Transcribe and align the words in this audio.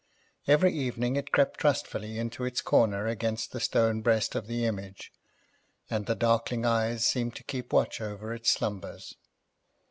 Every 0.47 0.73
evening 0.73 1.15
it 1.15 1.31
crept 1.31 1.59
trustfully 1.59 2.17
into 2.17 2.43
its 2.43 2.61
corner 2.61 3.05
against 3.05 3.51
the 3.51 3.59
stone 3.59 4.01
breast 4.01 4.33
of 4.33 4.47
the 4.47 4.65
image, 4.65 5.11
and 5.91 6.07
the 6.07 6.15
darkling 6.15 6.65
eyes 6.65 7.05
seemed 7.05 7.35
to 7.35 7.43
keep 7.43 7.71
watch 7.71 8.01
over 8.01 8.33
its 8.33 8.49
slumbers. 8.49 9.13